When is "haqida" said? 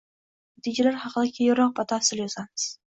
1.03-1.35